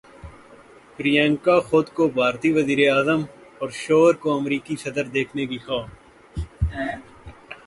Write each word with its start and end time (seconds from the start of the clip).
پریانکا 0.95 1.55
خود 1.67 1.87
کو 1.95 2.07
بھارتی 2.15 2.51
وزیر 2.53 2.79
اعظم 2.87 3.21
اور 3.59 3.69
شوہر 3.81 4.13
کو 4.21 4.37
امریکی 4.37 4.75
صدر 4.75 5.05
دیکھنے 5.15 5.45
کی 5.45 5.57
خواہاں 5.57 5.89